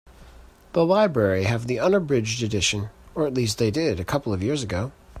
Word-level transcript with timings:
The 0.73 0.83
library 0.83 1.43
have 1.43 1.67
the 1.67 1.77
unabridged 1.79 2.41
edition, 2.41 2.89
or 3.13 3.27
at 3.27 3.35
least 3.35 3.59
they 3.59 3.69
did 3.69 3.99
a 3.99 4.03
couple 4.03 4.33
of 4.33 4.41
years 4.41 4.63
ago. 4.63 4.93